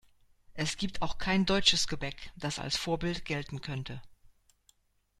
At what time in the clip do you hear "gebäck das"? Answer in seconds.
1.87-2.57